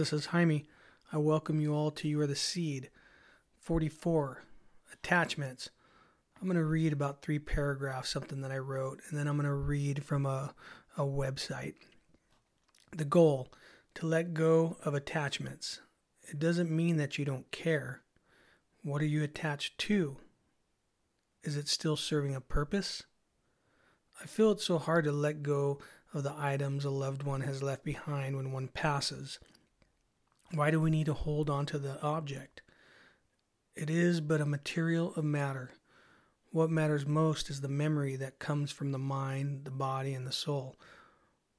This 0.00 0.14
is 0.14 0.24
Jaime. 0.24 0.64
I 1.12 1.18
welcome 1.18 1.60
you 1.60 1.74
all 1.74 1.90
to 1.90 2.08
You 2.08 2.22
Are 2.22 2.26
the 2.26 2.34
Seed. 2.34 2.88
44. 3.58 4.44
Attachments. 4.94 5.68
I'm 6.40 6.48
going 6.48 6.56
to 6.56 6.64
read 6.64 6.94
about 6.94 7.20
three 7.20 7.38
paragraphs, 7.38 8.08
something 8.08 8.40
that 8.40 8.50
I 8.50 8.56
wrote, 8.56 9.02
and 9.06 9.18
then 9.18 9.26
I'm 9.26 9.36
going 9.36 9.44
to 9.44 9.52
read 9.52 10.02
from 10.02 10.24
a, 10.24 10.54
a 10.96 11.02
website. 11.02 11.74
The 12.96 13.04
goal 13.04 13.52
to 13.96 14.06
let 14.06 14.32
go 14.32 14.78
of 14.86 14.94
attachments. 14.94 15.82
It 16.30 16.38
doesn't 16.38 16.70
mean 16.70 16.96
that 16.96 17.18
you 17.18 17.26
don't 17.26 17.50
care. 17.50 18.00
What 18.82 19.02
are 19.02 19.06
you 19.06 19.22
attached 19.22 19.76
to? 19.80 20.16
Is 21.44 21.58
it 21.58 21.68
still 21.68 21.98
serving 21.98 22.34
a 22.34 22.40
purpose? 22.40 23.02
I 24.18 24.24
feel 24.24 24.52
it's 24.52 24.64
so 24.64 24.78
hard 24.78 25.04
to 25.04 25.12
let 25.12 25.42
go 25.42 25.78
of 26.14 26.22
the 26.22 26.34
items 26.34 26.86
a 26.86 26.90
loved 26.90 27.22
one 27.22 27.42
has 27.42 27.62
left 27.62 27.84
behind 27.84 28.34
when 28.34 28.50
one 28.50 28.68
passes. 28.68 29.38
Why 30.52 30.70
do 30.70 30.80
we 30.80 30.90
need 30.90 31.06
to 31.06 31.14
hold 31.14 31.48
on 31.48 31.66
to 31.66 31.78
the 31.78 32.00
object? 32.02 32.62
It 33.76 33.88
is 33.88 34.20
but 34.20 34.40
a 34.40 34.46
material 34.46 35.14
of 35.14 35.24
matter. 35.24 35.70
What 36.50 36.70
matters 36.70 37.06
most 37.06 37.50
is 37.50 37.60
the 37.60 37.68
memory 37.68 38.16
that 38.16 38.40
comes 38.40 38.72
from 38.72 38.90
the 38.90 38.98
mind, 38.98 39.64
the 39.64 39.70
body, 39.70 40.12
and 40.12 40.26
the 40.26 40.32
soul. 40.32 40.76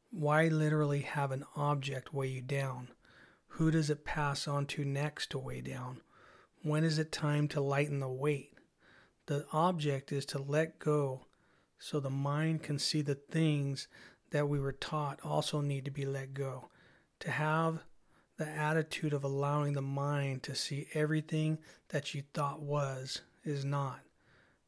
Why 0.09 0.49
literally 0.49 1.01
have 1.01 1.31
an 1.31 1.45
object 1.55 2.13
weigh 2.13 2.27
you 2.27 2.41
down? 2.41 2.89
Who 3.55 3.71
does 3.71 3.89
it 3.89 4.03
pass 4.03 4.45
on 4.45 4.65
to 4.67 4.83
next 4.83 5.31
to 5.31 5.39
weigh 5.39 5.61
down? 5.61 6.01
When 6.61 6.83
is 6.83 6.99
it 6.99 7.13
time 7.13 7.47
to 7.49 7.61
lighten 7.61 7.99
the 7.99 8.09
weight? 8.09 8.53
The 9.27 9.45
object 9.53 10.11
is 10.11 10.25
to 10.27 10.41
let 10.41 10.79
go 10.79 11.27
so 11.79 12.01
the 12.01 12.09
mind 12.09 12.61
can 12.61 12.77
see 12.77 13.01
the 13.01 13.15
things 13.15 13.87
that 14.31 14.49
we 14.49 14.59
were 14.59 14.73
taught 14.73 15.19
also 15.23 15.61
need 15.61 15.85
to 15.85 15.91
be 15.91 16.05
let 16.05 16.33
go. 16.33 16.69
To 17.21 17.31
have 17.31 17.83
the 18.41 18.49
attitude 18.49 19.13
of 19.13 19.23
allowing 19.23 19.73
the 19.73 19.83
mind 19.83 20.41
to 20.41 20.55
see 20.55 20.87
everything 20.95 21.59
that 21.89 22.15
you 22.15 22.23
thought 22.33 22.59
was 22.59 23.21
is 23.43 23.63
not. 23.63 23.99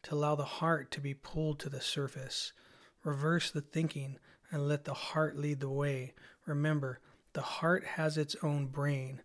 To 0.04 0.14
allow 0.14 0.36
the 0.36 0.46
heart 0.46 0.92
to 0.92 1.02
be 1.02 1.16
pulled 1.16 1.60
to 1.62 1.70
the 1.70 1.82
surface. 1.82 2.54
Reverse 3.04 3.50
the 3.50 3.62
thinking 3.62 4.20
and 4.52 4.68
let 4.68 4.86
the 4.86 4.94
heart 4.94 5.38
lead 5.38 5.60
the 5.60 5.72
way. 5.72 6.14
Remember, 6.46 7.00
the 7.34 7.42
heart 7.42 7.84
has 7.84 8.16
its 8.16 8.36
own 8.44 8.68
brain. 8.68 9.24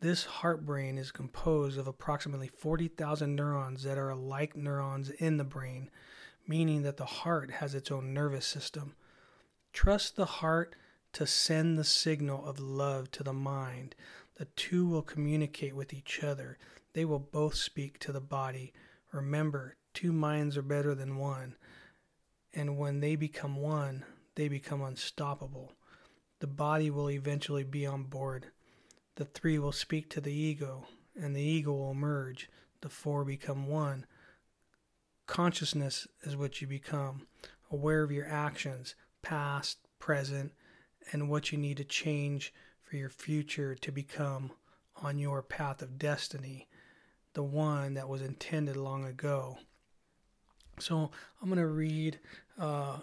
This 0.00 0.26
heart 0.26 0.66
brain 0.66 0.98
is 0.98 1.10
composed 1.10 1.78
of 1.78 1.86
approximately 1.86 2.48
40,000 2.48 3.34
neurons 3.34 3.82
that 3.84 3.96
are 3.96 4.14
like 4.14 4.54
neurons 4.54 5.08
in 5.08 5.38
the 5.38 5.44
brain, 5.44 5.88
meaning 6.46 6.82
that 6.82 6.98
the 6.98 7.06
heart 7.06 7.50
has 7.50 7.74
its 7.74 7.90
own 7.90 8.12
nervous 8.12 8.44
system. 8.44 8.94
Trust 9.72 10.16
the 10.16 10.26
heart 10.26 10.76
to 11.16 11.26
send 11.26 11.78
the 11.78 11.82
signal 11.84 12.44
of 12.46 12.60
love 12.60 13.10
to 13.10 13.22
the 13.22 13.32
mind. 13.32 13.94
The 14.34 14.44
two 14.54 14.86
will 14.86 15.00
communicate 15.00 15.74
with 15.74 15.94
each 15.94 16.22
other. 16.22 16.58
They 16.92 17.06
will 17.06 17.18
both 17.18 17.54
speak 17.54 17.98
to 18.00 18.12
the 18.12 18.20
body. 18.20 18.74
Remember, 19.12 19.76
two 19.94 20.12
minds 20.12 20.58
are 20.58 20.62
better 20.62 20.94
than 20.94 21.16
one. 21.16 21.56
And 22.52 22.76
when 22.76 23.00
they 23.00 23.16
become 23.16 23.56
one, 23.56 24.04
they 24.34 24.48
become 24.48 24.82
unstoppable. 24.82 25.72
The 26.40 26.46
body 26.46 26.90
will 26.90 27.10
eventually 27.10 27.64
be 27.64 27.86
on 27.86 28.02
board. 28.02 28.48
The 29.14 29.24
three 29.24 29.58
will 29.58 29.72
speak 29.72 30.10
to 30.10 30.20
the 30.20 30.34
ego, 30.34 30.84
and 31.18 31.34
the 31.34 31.40
ego 31.40 31.72
will 31.72 31.94
merge. 31.94 32.50
The 32.82 32.90
four 32.90 33.24
become 33.24 33.68
one. 33.68 34.04
Consciousness 35.26 36.06
is 36.24 36.36
what 36.36 36.60
you 36.60 36.66
become, 36.66 37.26
aware 37.70 38.02
of 38.02 38.12
your 38.12 38.28
actions 38.28 38.94
past, 39.22 39.78
present, 39.98 40.52
and 41.12 41.28
what 41.28 41.52
you 41.52 41.58
need 41.58 41.76
to 41.76 41.84
change 41.84 42.52
for 42.82 42.96
your 42.96 43.08
future 43.08 43.74
to 43.74 43.92
become 43.92 44.50
on 45.02 45.18
your 45.18 45.42
path 45.42 45.82
of 45.82 45.98
destiny, 45.98 46.68
the 47.34 47.42
one 47.42 47.94
that 47.94 48.08
was 48.08 48.22
intended 48.22 48.76
long 48.76 49.04
ago. 49.04 49.58
So 50.78 51.10
I'm 51.40 51.48
going 51.48 51.58
to 51.58 51.66
read, 51.66 52.18
uh, 52.58 52.98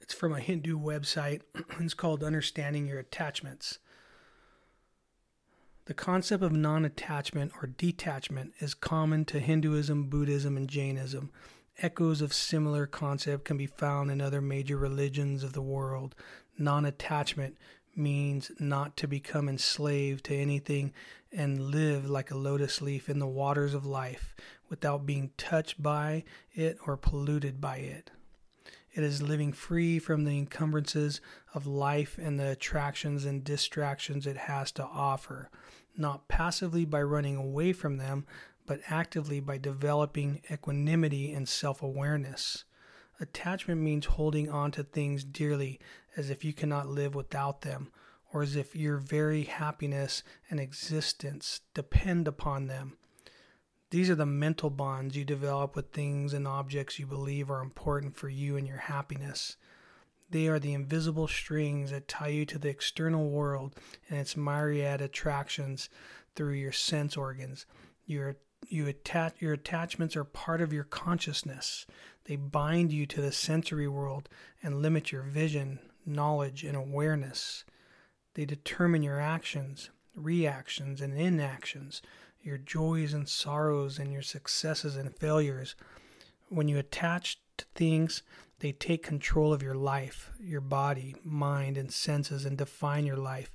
it's 0.00 0.14
from 0.14 0.32
a 0.32 0.40
Hindu 0.40 0.78
website. 0.78 1.42
it's 1.80 1.94
called 1.94 2.22
Understanding 2.22 2.86
Your 2.86 2.98
Attachments. 2.98 3.78
The 5.86 5.94
concept 5.94 6.44
of 6.44 6.52
non 6.52 6.84
attachment 6.84 7.52
or 7.60 7.66
detachment 7.66 8.52
is 8.60 8.72
common 8.72 9.24
to 9.26 9.40
Hinduism, 9.40 10.04
Buddhism, 10.04 10.56
and 10.56 10.68
Jainism. 10.68 11.30
Echoes 11.82 12.20
of 12.22 12.32
similar 12.32 12.86
concept 12.86 13.44
can 13.44 13.56
be 13.56 13.66
found 13.66 14.08
in 14.08 14.20
other 14.20 14.40
major 14.40 14.76
religions 14.76 15.42
of 15.42 15.52
the 15.52 15.60
world. 15.60 16.14
Non 16.56 16.84
attachment 16.84 17.58
means 17.96 18.52
not 18.60 18.96
to 18.96 19.08
become 19.08 19.48
enslaved 19.48 20.24
to 20.24 20.34
anything 20.36 20.92
and 21.32 21.60
live 21.60 22.08
like 22.08 22.30
a 22.30 22.38
lotus 22.38 22.80
leaf 22.80 23.08
in 23.08 23.18
the 23.18 23.26
waters 23.26 23.74
of 23.74 23.84
life 23.84 24.34
without 24.68 25.04
being 25.04 25.32
touched 25.36 25.82
by 25.82 26.22
it 26.54 26.78
or 26.86 26.96
polluted 26.96 27.60
by 27.60 27.78
it. 27.78 28.12
It 28.94 29.02
is 29.02 29.20
living 29.20 29.52
free 29.52 29.98
from 29.98 30.24
the 30.24 30.38
encumbrances 30.38 31.20
of 31.52 31.66
life 31.66 32.16
and 32.16 32.38
the 32.38 32.50
attractions 32.50 33.24
and 33.24 33.42
distractions 33.42 34.26
it 34.26 34.36
has 34.36 34.70
to 34.72 34.84
offer, 34.84 35.50
not 35.96 36.28
passively 36.28 36.84
by 36.84 37.02
running 37.02 37.36
away 37.36 37.72
from 37.72 37.96
them, 37.96 38.24
but 38.66 38.80
actively 38.88 39.40
by 39.40 39.58
developing 39.58 40.42
equanimity 40.50 41.32
and 41.32 41.48
self 41.48 41.82
awareness. 41.82 42.64
Attachment 43.20 43.80
means 43.80 44.06
holding 44.06 44.50
on 44.50 44.70
to 44.72 44.82
things 44.82 45.24
dearly 45.24 45.78
as 46.16 46.30
if 46.30 46.44
you 46.44 46.52
cannot 46.52 46.88
live 46.88 47.14
without 47.14 47.60
them, 47.60 47.92
or 48.32 48.42
as 48.42 48.56
if 48.56 48.74
your 48.74 48.96
very 48.96 49.44
happiness 49.44 50.22
and 50.50 50.58
existence 50.58 51.60
depend 51.74 52.26
upon 52.26 52.66
them. 52.66 52.96
These 53.90 54.08
are 54.08 54.14
the 54.14 54.24
mental 54.24 54.70
bonds 54.70 55.16
you 55.16 55.24
develop 55.24 55.76
with 55.76 55.92
things 55.92 56.32
and 56.32 56.48
objects 56.48 56.98
you 56.98 57.06
believe 57.06 57.50
are 57.50 57.60
important 57.60 58.16
for 58.16 58.28
you 58.30 58.56
and 58.56 58.66
your 58.66 58.78
happiness. 58.78 59.56
They 60.30 60.48
are 60.48 60.58
the 60.58 60.72
invisible 60.72 61.28
strings 61.28 61.90
that 61.90 62.08
tie 62.08 62.28
you 62.28 62.46
to 62.46 62.58
the 62.58 62.70
external 62.70 63.28
world 63.28 63.74
and 64.08 64.18
its 64.18 64.34
myriad 64.34 65.02
attractions 65.02 65.90
through 66.34 66.54
your 66.54 66.72
sense 66.72 67.18
organs. 67.18 67.66
Your 68.06 68.36
you 68.68 68.86
attach 68.86 69.34
your 69.40 69.52
attachments 69.52 70.16
are 70.16 70.24
part 70.24 70.60
of 70.60 70.72
your 70.72 70.84
consciousness. 70.84 71.86
They 72.24 72.36
bind 72.36 72.92
you 72.92 73.06
to 73.06 73.20
the 73.20 73.32
sensory 73.32 73.88
world 73.88 74.28
and 74.62 74.82
limit 74.82 75.12
your 75.12 75.22
vision, 75.22 75.80
knowledge, 76.06 76.64
and 76.64 76.76
awareness. 76.76 77.64
They 78.34 78.44
determine 78.44 79.02
your 79.02 79.20
actions, 79.20 79.90
reactions, 80.14 81.00
and 81.00 81.18
inactions, 81.18 82.02
your 82.42 82.58
joys 82.58 83.12
and 83.12 83.28
sorrows, 83.28 83.98
and 83.98 84.12
your 84.12 84.22
successes 84.22 84.96
and 84.96 85.14
failures. 85.16 85.74
When 86.48 86.68
you 86.68 86.78
attach 86.78 87.40
to 87.58 87.64
things, 87.74 88.22
they 88.60 88.72
take 88.72 89.02
control 89.02 89.52
of 89.52 89.62
your 89.62 89.74
life, 89.74 90.30
your 90.40 90.60
body, 90.60 91.16
mind, 91.24 91.76
and 91.76 91.92
senses, 91.92 92.44
and 92.44 92.56
define 92.56 93.06
your 93.06 93.16
life, 93.16 93.50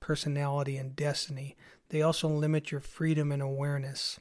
personality, 0.00 0.76
and 0.76 0.94
destiny. 0.94 1.56
They 1.88 2.00
also 2.02 2.28
limit 2.28 2.70
your 2.70 2.80
freedom 2.80 3.32
and 3.32 3.42
awareness. 3.42 4.18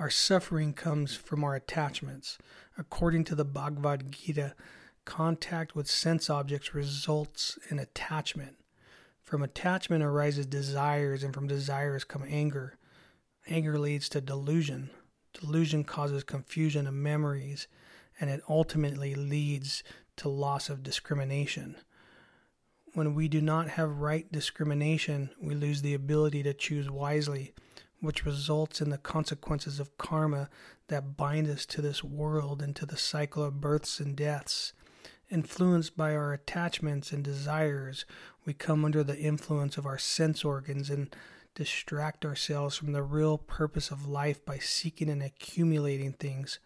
Our 0.00 0.08
suffering 0.08 0.72
comes 0.72 1.14
from 1.14 1.44
our 1.44 1.54
attachments. 1.54 2.38
According 2.78 3.24
to 3.24 3.34
the 3.34 3.44
Bhagavad 3.44 4.10
Gita, 4.10 4.54
contact 5.04 5.76
with 5.76 5.90
sense 5.90 6.30
objects 6.30 6.74
results 6.74 7.58
in 7.68 7.78
attachment. 7.78 8.56
From 9.22 9.42
attachment 9.42 10.02
arises 10.02 10.46
desires, 10.46 11.22
and 11.22 11.34
from 11.34 11.46
desires 11.46 12.04
come 12.04 12.24
anger. 12.26 12.78
Anger 13.46 13.78
leads 13.78 14.08
to 14.08 14.22
delusion. 14.22 14.88
Delusion 15.34 15.84
causes 15.84 16.24
confusion 16.24 16.86
of 16.86 16.94
memories, 16.94 17.68
and 18.18 18.30
it 18.30 18.40
ultimately 18.48 19.14
leads 19.14 19.82
to 20.16 20.30
loss 20.30 20.70
of 20.70 20.82
discrimination. 20.82 21.76
When 22.94 23.14
we 23.14 23.28
do 23.28 23.42
not 23.42 23.68
have 23.68 23.98
right 23.98 24.32
discrimination, 24.32 25.28
we 25.38 25.54
lose 25.54 25.82
the 25.82 25.92
ability 25.92 26.42
to 26.44 26.54
choose 26.54 26.90
wisely 26.90 27.52
which 28.00 28.24
results 28.24 28.80
in 28.80 28.90
the 28.90 28.98
consequences 28.98 29.78
of 29.78 29.96
karma 29.98 30.48
that 30.88 31.16
bind 31.16 31.48
us 31.48 31.66
to 31.66 31.82
this 31.82 32.02
world 32.02 32.62
and 32.62 32.74
to 32.76 32.86
the 32.86 32.96
cycle 32.96 33.42
of 33.44 33.60
births 33.60 34.00
and 34.00 34.16
deaths. 34.16 34.72
Influenced 35.30 35.96
by 35.96 36.14
our 36.14 36.32
attachments 36.32 37.12
and 37.12 37.22
desires, 37.22 38.04
we 38.44 38.52
come 38.52 38.84
under 38.84 39.04
the 39.04 39.18
influence 39.18 39.76
of 39.76 39.86
our 39.86 39.98
sense 39.98 40.44
organs 40.44 40.90
and 40.90 41.14
distract 41.54 42.24
ourselves 42.24 42.76
from 42.76 42.92
the 42.92 43.02
real 43.02 43.38
purpose 43.38 43.90
of 43.90 44.08
life 44.08 44.44
by 44.44 44.58
seeking 44.58 45.08
and 45.08 45.22
accumulating 45.22 46.12
things. 46.12 46.58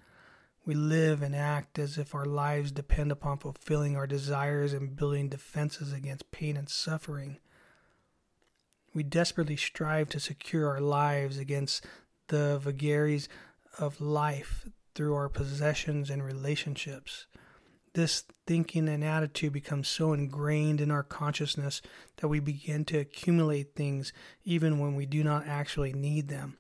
We 0.65 0.75
live 0.75 1.21
and 1.21 1.37
act 1.37 1.79
as 1.79 1.99
if 1.99 2.15
our 2.15 2.25
lives 2.25 2.73
depend 2.73 3.13
upon 3.13 3.39
fulfilling 3.39 3.97
our 3.97 4.07
desires 4.07 4.73
and 4.73 4.97
building 4.97 5.29
defenses 5.29 5.93
against 5.93 6.31
pain 6.31 6.57
and 6.57 6.69
suffering. 6.69 7.39
We 8.95 9.03
desperately 9.03 9.57
strive 9.57 10.09
to 10.11 10.21
secure 10.21 10.69
our 10.69 10.81
lives 10.81 11.37
against 11.37 11.85
the 12.29 12.59
vagaries 12.59 13.29
of 13.79 14.01
life 14.01 14.69
through 14.95 15.15
our 15.15 15.29
possessions 15.29 16.11
and 16.11 16.23
relationships. 16.23 17.27
This 17.95 18.25
thinking 18.47 18.89
and 18.89 19.05
attitude 19.05 19.53
becomes 19.53 19.89
so 19.89 20.13
ingrained 20.13 20.81
in 20.81 20.91
our 20.91 21.03
consciousness 21.03 21.83
that 22.17 22.29
we 22.29 22.41
begin 22.41 22.85
to 22.87 22.99
accumulate 22.99 23.75
things 23.75 24.13
even 24.45 24.79
when 24.79 24.95
we 24.95 25.07
do 25.07 25.23
not 25.23 25.47
actually 25.47 25.93
need 25.93 26.29
them. 26.29 26.57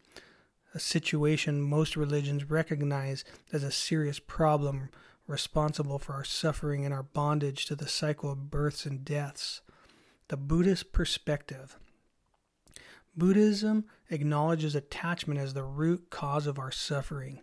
A 0.74 0.80
situation 0.80 1.62
most 1.62 1.96
religions 1.96 2.50
recognize 2.50 3.24
as 3.52 3.62
a 3.62 3.70
serious 3.70 4.18
problem 4.18 4.90
responsible 5.26 5.98
for 5.98 6.12
our 6.14 6.24
suffering 6.24 6.84
and 6.84 6.92
our 6.92 7.02
bondage 7.02 7.66
to 7.66 7.76
the 7.76 7.88
cycle 7.88 8.30
of 8.30 8.50
births 8.50 8.84
and 8.84 9.04
deaths. 9.04 9.60
The 10.28 10.36
Buddhist 10.36 10.92
perspective. 10.92 11.78
Buddhism 13.16 13.84
acknowledges 14.10 14.74
attachment 14.74 15.38
as 15.38 15.54
the 15.54 15.62
root 15.62 16.10
cause 16.10 16.46
of 16.46 16.58
our 16.58 16.72
suffering. 16.72 17.40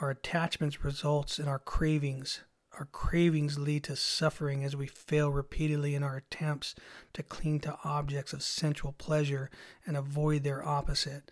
Our 0.00 0.10
attachments 0.10 0.84
results 0.84 1.38
in 1.38 1.48
our 1.48 1.58
cravings. 1.58 2.40
Our 2.78 2.86
cravings 2.86 3.58
lead 3.58 3.84
to 3.84 3.96
suffering 3.96 4.64
as 4.64 4.74
we 4.74 4.86
fail 4.86 5.30
repeatedly 5.30 5.94
in 5.94 6.02
our 6.02 6.16
attempts 6.16 6.74
to 7.12 7.22
cling 7.22 7.60
to 7.60 7.76
objects 7.84 8.32
of 8.32 8.42
sensual 8.42 8.92
pleasure 8.92 9.50
and 9.86 9.96
avoid 9.96 10.44
their 10.44 10.66
opposite. 10.66 11.30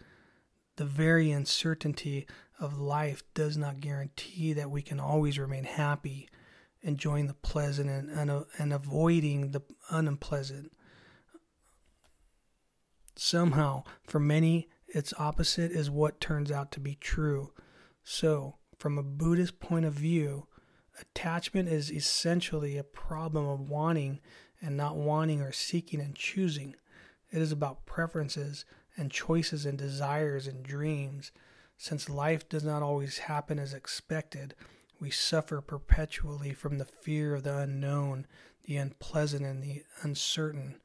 The 0.76 0.84
very 0.84 1.30
uncertainty 1.30 2.26
of 2.60 2.78
life 2.78 3.22
does 3.34 3.56
not 3.56 3.80
guarantee 3.80 4.52
that 4.52 4.70
we 4.70 4.82
can 4.82 5.00
always 5.00 5.38
remain 5.38 5.64
happy, 5.64 6.28
enjoying 6.82 7.28
the 7.28 7.34
pleasant 7.34 7.88
and, 7.88 8.10
and, 8.10 8.44
and 8.58 8.72
avoiding 8.72 9.52
the 9.52 9.62
unpleasant. 9.90 10.72
Somehow, 13.20 13.82
for 14.04 14.20
many, 14.20 14.68
its 14.86 15.12
opposite 15.18 15.72
is 15.72 15.90
what 15.90 16.20
turns 16.20 16.52
out 16.52 16.70
to 16.70 16.78
be 16.78 16.94
true. 16.94 17.52
So, 18.04 18.58
from 18.78 18.96
a 18.96 19.02
Buddhist 19.02 19.58
point 19.58 19.86
of 19.86 19.94
view, 19.94 20.46
attachment 21.00 21.68
is 21.68 21.90
essentially 21.90 22.78
a 22.78 22.84
problem 22.84 23.44
of 23.44 23.68
wanting 23.68 24.20
and 24.60 24.76
not 24.76 24.94
wanting 24.94 25.40
or 25.40 25.50
seeking 25.50 26.00
and 26.00 26.14
choosing. 26.14 26.76
It 27.32 27.42
is 27.42 27.50
about 27.50 27.86
preferences 27.86 28.64
and 28.96 29.10
choices 29.10 29.66
and 29.66 29.76
desires 29.76 30.46
and 30.46 30.62
dreams. 30.62 31.32
Since 31.76 32.08
life 32.08 32.48
does 32.48 32.62
not 32.62 32.82
always 32.82 33.18
happen 33.18 33.58
as 33.58 33.74
expected, 33.74 34.54
we 35.00 35.10
suffer 35.10 35.60
perpetually 35.60 36.54
from 36.54 36.78
the 36.78 36.84
fear 36.84 37.34
of 37.34 37.42
the 37.42 37.58
unknown, 37.58 38.28
the 38.62 38.76
unpleasant, 38.76 39.44
and 39.44 39.60
the 39.60 39.82
uncertain. 40.02 40.76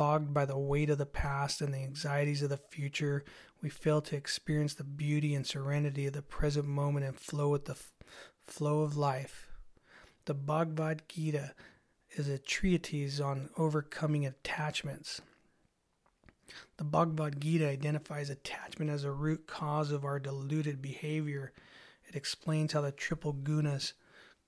Bogged 0.00 0.32
by 0.32 0.46
the 0.46 0.56
weight 0.56 0.88
of 0.88 0.96
the 0.96 1.04
past 1.04 1.60
and 1.60 1.74
the 1.74 1.78
anxieties 1.80 2.40
of 2.40 2.48
the 2.48 2.56
future, 2.56 3.22
we 3.60 3.68
fail 3.68 4.00
to 4.00 4.16
experience 4.16 4.72
the 4.72 4.82
beauty 4.82 5.34
and 5.34 5.46
serenity 5.46 6.06
of 6.06 6.14
the 6.14 6.22
present 6.22 6.66
moment 6.66 7.04
and 7.04 7.14
flow 7.14 7.50
with 7.50 7.66
the 7.66 7.72
f- 7.72 7.92
flow 8.46 8.80
of 8.80 8.96
life. 8.96 9.48
The 10.24 10.32
Bhagavad 10.32 11.02
Gita 11.06 11.52
is 12.12 12.28
a 12.28 12.38
treatise 12.38 13.20
on 13.20 13.50
overcoming 13.58 14.24
attachments. 14.24 15.20
The 16.78 16.84
Bhagavad 16.84 17.38
Gita 17.38 17.68
identifies 17.68 18.30
attachment 18.30 18.90
as 18.90 19.04
a 19.04 19.12
root 19.12 19.46
cause 19.46 19.90
of 19.90 20.06
our 20.06 20.18
deluded 20.18 20.80
behavior. 20.80 21.52
It 22.08 22.16
explains 22.16 22.72
how 22.72 22.80
the 22.80 22.90
triple 22.90 23.34
gunas, 23.34 23.92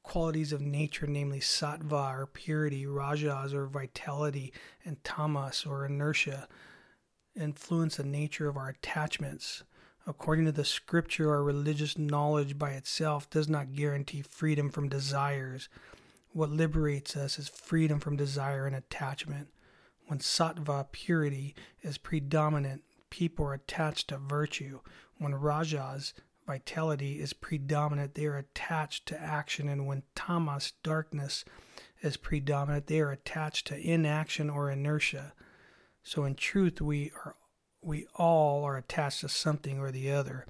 qualities 0.03 0.53
of 0.53 0.61
nature, 0.61 1.07
namely 1.07 1.41
sattva 1.41 2.19
or 2.19 2.27
purity, 2.27 2.87
rajas 2.87 3.55
or 3.55 3.67
vitality, 3.67 4.53
and 4.85 5.03
tamas 5.05 5.65
or 5.67 5.87
inertia, 5.87 6.49
influence 7.35 7.97
the 7.97 8.05
nature 8.05 8.49
of 8.49 8.57
our 8.57 8.69
attachments. 8.69 9.63
According 10.07 10.47
to 10.47 10.53
the 10.53 10.65
scripture, 10.65 11.31
our 11.31 11.43
religious 11.43 11.97
knowledge 11.97 12.59
by 12.59 12.73
itself 12.73 13.31
does 13.31 13.49
not 13.49 13.75
guarantee 13.75 14.23
freedom 14.23 14.69
from 14.69 14.89
desires. 14.89 15.69
What 16.33 16.51
liberates 16.51 17.17
us 17.17 17.39
is 17.39 17.49
freedom 17.49 18.01
from 18.01 18.17
desire 18.17 18.67
and 18.67 18.75
attachment. 18.75 19.49
When 20.07 20.19
sattva 20.19 20.91
purity 20.91 21.55
is 21.83 21.99
predominant, 21.99 22.83
people 23.11 23.47
are 23.47 23.55
attached 23.55 24.09
to 24.09 24.19
virtue. 24.19 24.81
When 25.19 25.35
rajas 25.35 26.15
vitality 26.53 27.19
is 27.19 27.33
predominant, 27.33 28.15
they 28.15 28.27
are 28.27 28.37
attached 28.37 29.07
to 29.07 29.19
action. 29.19 29.71
And 29.71 29.87
when 29.87 30.03
tamas 30.15 30.75
darkness 30.83 31.47
is 32.03 32.19
predominant, 32.19 32.89
they 32.89 33.01
are 33.01 33.11
attached 33.11 33.69
to 33.69 33.81
inaction 33.81 34.51
or 34.51 34.71
inertia. 34.71 35.33
So 36.03 36.25
in 36.25 36.35
truth, 36.35 36.81
we 36.81 37.11
are 37.25 37.37
we 37.85 38.07
all 38.15 38.65
are 38.65 38.77
attached 38.77 39.23
to 39.23 39.29
something 39.29 39.81
or 39.81 39.91
the 39.91 40.13
other, 40.13 40.47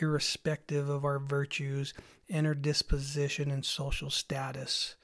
irrespective 0.00 0.90
of 0.90 1.02
our 1.02 1.18
virtues, 1.18 1.94
inner 2.28 2.54
disposition, 2.54 3.50
and 3.50 3.64
social 3.64 4.10
status. 4.10 4.96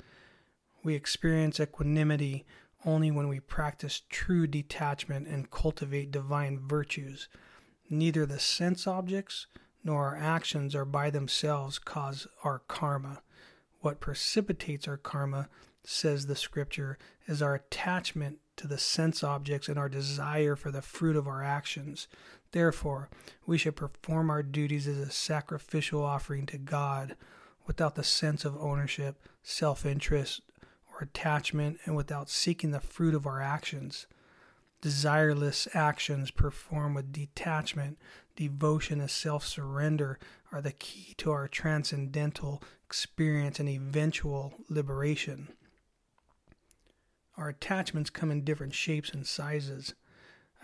We 0.84 0.94
experience 0.94 1.58
equanimity 1.58 2.44
only 2.84 3.10
when 3.10 3.28
we 3.28 3.40
practice 3.40 4.02
true 4.10 4.46
detachment 4.46 5.26
and 5.26 5.50
cultivate 5.50 6.10
divine 6.10 6.60
virtues. 6.68 7.28
Neither 7.88 8.26
the 8.26 8.38
sense 8.38 8.86
objects 8.86 9.46
nor 9.84 10.06
our 10.08 10.16
actions 10.16 10.74
are 10.74 10.84
by 10.84 11.10
themselves 11.10 11.78
cause 11.78 12.26
our 12.44 12.60
karma. 12.68 13.22
What 13.80 14.00
precipitates 14.00 14.86
our 14.86 14.96
karma, 14.96 15.48
says 15.82 16.26
the 16.26 16.36
scripture, 16.36 16.98
is 17.26 17.40
our 17.40 17.54
attachment 17.54 18.38
to 18.56 18.66
the 18.66 18.78
sense 18.78 19.24
objects 19.24 19.68
and 19.68 19.78
our 19.78 19.88
desire 19.88 20.54
for 20.54 20.70
the 20.70 20.82
fruit 20.82 21.16
of 21.16 21.26
our 21.26 21.42
actions. 21.42 22.08
Therefore, 22.52 23.08
we 23.46 23.56
should 23.56 23.76
perform 23.76 24.28
our 24.28 24.42
duties 24.42 24.86
as 24.86 24.98
a 24.98 25.10
sacrificial 25.10 26.04
offering 26.04 26.46
to 26.46 26.58
God 26.58 27.16
without 27.66 27.94
the 27.94 28.04
sense 28.04 28.44
of 28.44 28.56
ownership, 28.58 29.16
self 29.42 29.86
interest, 29.86 30.42
or 30.92 31.00
attachment, 31.00 31.78
and 31.84 31.96
without 31.96 32.28
seeking 32.28 32.72
the 32.72 32.80
fruit 32.80 33.14
of 33.14 33.26
our 33.26 33.40
actions. 33.40 34.06
Desireless 34.82 35.68
actions 35.74 36.30
performed 36.30 36.96
with 36.96 37.12
detachment, 37.12 37.98
devotion, 38.34 39.00
and 39.00 39.10
self 39.10 39.46
surrender 39.46 40.18
are 40.50 40.62
the 40.62 40.72
key 40.72 41.14
to 41.18 41.30
our 41.30 41.48
transcendental 41.48 42.62
experience 42.86 43.60
and 43.60 43.68
eventual 43.68 44.54
liberation. 44.68 45.48
Our 47.36 47.50
attachments 47.50 48.10
come 48.10 48.30
in 48.30 48.44
different 48.44 48.74
shapes 48.74 49.10
and 49.10 49.26
sizes. 49.26 49.94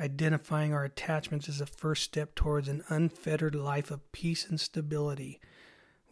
Identifying 0.00 0.74
our 0.74 0.84
attachments 0.84 1.48
is 1.48 1.58
the 1.58 1.66
first 1.66 2.02
step 2.02 2.34
towards 2.34 2.68
an 2.68 2.84
unfettered 2.88 3.54
life 3.54 3.90
of 3.90 4.12
peace 4.12 4.46
and 4.48 4.60
stability. 4.60 5.40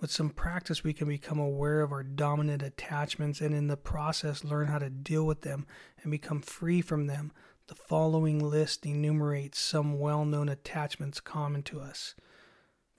With 0.01 0.11
some 0.11 0.31
practice, 0.31 0.83
we 0.83 0.93
can 0.93 1.09
become 1.09 1.39
aware 1.39 1.81
of 1.81 1.93
our 1.93 2.03
dominant 2.03 2.63
attachments 2.63 3.41
and 3.41 3.55
in 3.55 3.69
the 3.69 3.77
process 3.77 4.45
learn 4.45 4.67
how 4.67 4.79
to 4.79 4.91
deal 4.91 5.25
with 5.27 5.43
them 5.43 5.67
and 6.03 6.11
become 6.11 6.41
free 6.41 6.81
from 6.81 7.07
them. 7.07 7.33
The 7.67 7.75
following 7.75 8.39
list 8.41 8.85
enumerates 8.85 9.59
some 9.59 9.99
well 9.99 10.27
known 10.27 10.51
attachments 10.51 11.19
common 11.19 11.63
to 11.63 11.81
us. 11.81 12.15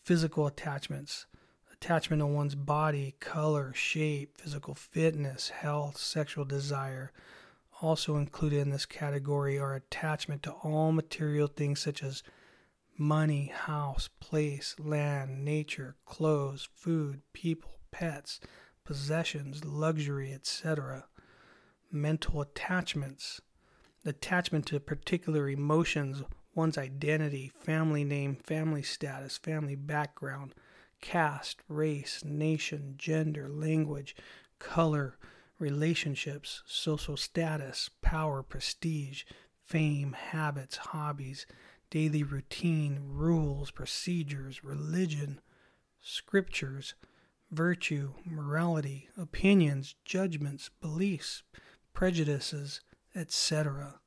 Physical 0.01 0.48
attachments, 0.48 1.27
attachment 1.72 2.22
to 2.22 2.25
one's 2.25 2.55
body, 2.55 3.13
color, 3.19 3.74
shape, 3.75 4.41
physical 4.41 4.74
fitness, 4.74 5.50
health, 5.50 5.98
sexual 5.98 6.45
desire, 6.45 7.12
also 7.79 8.15
included 8.17 8.57
in 8.57 8.72
this 8.72 8.88
category 8.88 9.60
are 9.60 9.75
attachment 9.75 10.41
to 10.41 10.51
all 10.51 10.91
material 10.91 11.48
things 11.48 11.79
such 11.79 12.01
as 12.01 12.24
money, 12.98 13.51
house, 13.53 14.10
place, 14.19 14.75
land, 14.79 15.45
nature, 15.45 15.95
clothes, 16.07 16.67
food, 16.74 17.22
people, 17.34 17.77
pets, 17.91 18.39
possessions, 18.84 19.63
luxury, 19.63 20.34
etc. 20.34 21.05
Mental 21.91 22.41
attachments, 22.41 23.41
attachment 24.05 24.65
to 24.67 24.79
particular 24.79 25.50
emotions, 25.50 26.24
one's 26.53 26.77
identity, 26.77 27.51
family 27.59 28.03
name, 28.03 28.35
family 28.35 28.83
status, 28.83 29.38
family 29.38 29.75
background, 29.75 30.53
caste, 31.01 31.62
race, 31.67 32.24
nation, 32.24 32.95
gender, 32.97 33.50
language, 33.50 34.15
color, 34.59 35.17
relationships, 35.59 36.62
social 36.65 37.17
status, 37.17 37.89
power, 38.01 38.43
prestige, 38.43 39.24
fame, 39.65 40.13
habits, 40.13 40.77
hobbies, 40.77 41.45
daily 41.89 42.24
routine, 42.24 43.00
rules, 43.07 43.71
procedures, 43.71 44.63
religion, 44.63 45.39
scriptures, 46.01 46.93
virtue, 47.51 48.13
morality, 48.25 49.09
opinions, 49.17 49.95
judgments, 50.03 50.69
beliefs, 50.81 51.43
prejudices, 51.93 52.81
etc. 53.15 54.00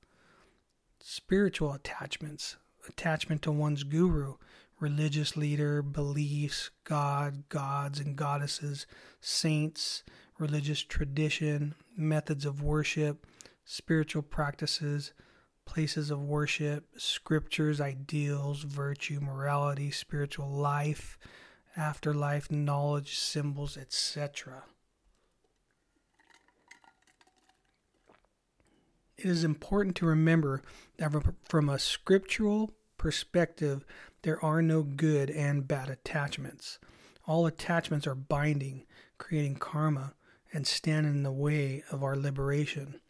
Spiritual 1.00 1.72
attachments, 1.72 2.56
attachment 2.88 3.42
to 3.42 3.52
one's 3.52 3.84
guru, 3.84 4.34
religious 4.80 5.36
leader, 5.36 5.82
beliefs, 5.82 6.70
God, 6.84 7.48
gods 7.48 7.98
and 7.98 8.16
goddesses, 8.16 8.86
saints, 9.20 10.02
religious 10.38 10.82
tradition, 10.82 11.74
methods 11.96 12.44
of 12.44 12.62
worship, 12.62 13.26
spiritual 13.64 14.22
practices, 14.22 15.12
places 15.64 16.10
of 16.10 16.22
worship, 16.22 16.86
scriptures, 16.96 17.80
ideals, 17.80 18.62
virtue, 18.62 19.20
morality, 19.20 19.90
spiritual 19.90 20.48
life, 20.48 21.18
afterlife, 21.76 22.50
knowledge, 22.50 23.18
symbols, 23.18 23.76
etc. 23.76 24.64
It 29.18 29.26
is 29.26 29.42
important 29.42 29.96
to 29.96 30.06
remember 30.06 30.62
that 30.98 31.12
from 31.44 31.68
a 31.68 31.80
scriptural 31.80 32.70
perspective, 32.98 33.84
there 34.22 34.42
are 34.44 34.62
no 34.62 34.84
good 34.84 35.28
and 35.28 35.66
bad 35.66 35.90
attachments. 35.90 36.78
All 37.26 37.44
attachments 37.44 38.06
are 38.06 38.14
binding, 38.14 38.86
creating 39.18 39.56
karma, 39.56 40.14
and 40.52 40.68
stand 40.68 41.06
in 41.06 41.24
the 41.24 41.32
way 41.32 41.82
of 41.90 42.04
our 42.04 42.16
liberation. 42.16 43.00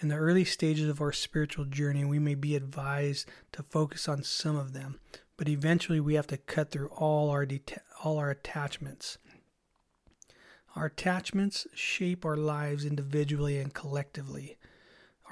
In 0.00 0.08
the 0.08 0.16
early 0.16 0.46
stages 0.46 0.88
of 0.88 1.02
our 1.02 1.12
spiritual 1.12 1.66
journey, 1.66 2.04
we 2.06 2.18
may 2.18 2.34
be 2.34 2.56
advised 2.56 3.28
to 3.52 3.62
focus 3.62 4.08
on 4.08 4.22
some 4.22 4.56
of 4.56 4.72
them, 4.72 5.00
but 5.36 5.50
eventually 5.50 6.00
we 6.00 6.14
have 6.14 6.26
to 6.28 6.38
cut 6.38 6.70
through 6.70 6.88
all 6.88 7.28
our 7.28 7.44
deta- 7.44 7.82
all 8.02 8.16
our 8.16 8.30
attachments. 8.30 9.18
Our 10.74 10.86
attachments 10.86 11.66
shape 11.74 12.24
our 12.24 12.38
lives 12.38 12.86
individually 12.86 13.58
and 13.58 13.74
collectively. 13.74 14.56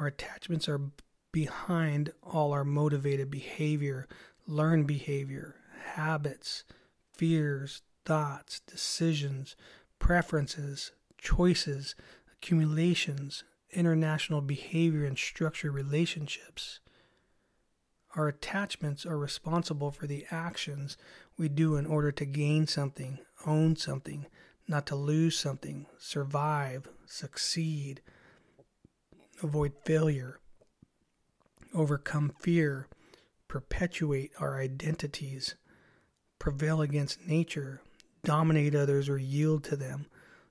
Our 0.00 0.06
attachments 0.06 0.66
are 0.66 0.80
behind 1.30 2.14
all 2.22 2.52
our 2.52 2.64
motivated 2.64 3.30
behavior, 3.30 4.08
learned 4.46 4.86
behavior, 4.86 5.56
habits, 5.92 6.64
fears, 7.12 7.82
thoughts, 8.06 8.60
decisions, 8.60 9.56
preferences, 9.98 10.92
choices, 11.18 11.94
accumulations, 12.32 13.44
international 13.72 14.40
behavior, 14.40 15.04
and 15.04 15.18
structure 15.18 15.70
relationships. 15.70 16.80
Our 18.16 18.28
attachments 18.28 19.04
are 19.04 19.18
responsible 19.18 19.90
for 19.90 20.06
the 20.06 20.24
actions 20.30 20.96
we 21.36 21.50
do 21.50 21.76
in 21.76 21.84
order 21.84 22.10
to 22.10 22.24
gain 22.24 22.66
something, 22.66 23.18
own 23.44 23.76
something, 23.76 24.24
not 24.66 24.86
to 24.86 24.96
lose 24.96 25.38
something, 25.38 25.84
survive, 25.98 26.88
succeed, 27.04 28.00
avoid 29.42 29.72
failure, 29.84 30.40
overcome 31.74 32.32
fear, 32.38 32.88
perpetuate 33.48 34.30
our 34.38 34.60
identities, 34.60 35.54
prevail 36.38 36.80
against 36.80 37.26
nature, 37.26 37.80
dominate 38.24 38.74
others, 38.74 39.08
or 39.08 39.18
yield 39.18 39.64
to 39.64 39.76
them. 39.76 40.06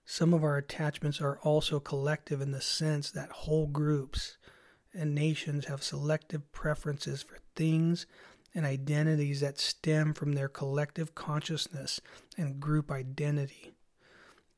Some 0.05 0.33
of 0.33 0.43
our 0.43 0.57
attachments 0.57 1.21
are 1.21 1.39
also 1.39 1.79
collective 1.79 2.41
in 2.41 2.51
the 2.51 2.61
sense 2.61 3.11
that 3.11 3.29
whole 3.29 3.67
groups 3.67 4.37
and 4.93 5.13
nations 5.13 5.65
have 5.65 5.83
selective 5.83 6.51
preferences 6.51 7.21
for 7.21 7.37
things 7.55 8.07
and 8.55 8.65
identities 8.65 9.41
that 9.41 9.59
stem 9.59 10.13
from 10.13 10.33
their 10.33 10.49
collective 10.49 11.13
consciousness 11.13 12.01
and 12.37 12.59
group 12.59 12.91
identity. 12.91 13.73